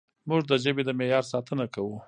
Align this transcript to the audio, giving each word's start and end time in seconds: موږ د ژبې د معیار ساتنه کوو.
موږ 0.27 0.41
د 0.49 0.51
ژبې 0.63 0.83
د 0.85 0.89
معیار 0.99 1.23
ساتنه 1.33 1.65
کوو. 1.73 1.97